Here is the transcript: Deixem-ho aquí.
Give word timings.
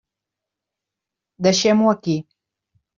Deixem-ho 1.49 1.95
aquí. 1.95 2.21